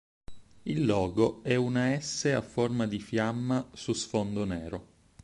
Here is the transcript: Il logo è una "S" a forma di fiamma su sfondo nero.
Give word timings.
Il 0.65 0.83
logo 0.87 1.43
è 1.43 1.53
una 1.55 1.99
"S" 1.99 2.25
a 2.25 2.41
forma 2.41 2.87
di 2.87 2.97
fiamma 2.97 3.69
su 3.75 3.93
sfondo 3.93 4.45
nero. 4.45 4.87